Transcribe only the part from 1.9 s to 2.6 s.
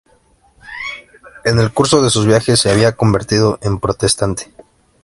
de sus viajes